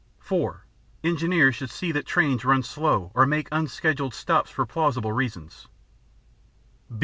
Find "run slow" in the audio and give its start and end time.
2.43-3.11